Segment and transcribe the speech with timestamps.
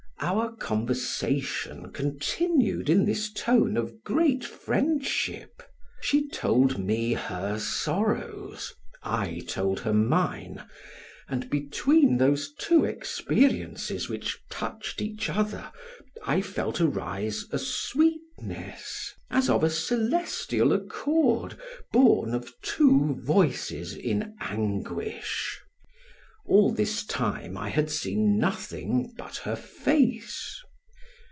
[0.23, 5.63] Our conversation continued in this tone of great friendship.
[5.99, 10.63] She told me her sorrows, I told her mine,
[11.27, 15.71] and between those two experiences which touched each other,
[16.23, 21.57] I felt arise a sweetness, as of a celestial accord
[21.91, 25.57] born of two voices in anguish.
[26.43, 30.59] All this time I had seen nothing but her face.